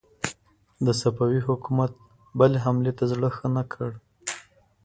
او 0.85 0.91
صفوي 1.01 1.39
حکومت 1.47 1.91
بلې 2.39 2.59
حملې 2.65 2.91
ته 2.97 3.03
زړه 3.11 3.29
ښه 3.35 3.47
نه 3.55 3.63
کړ. 3.71 3.89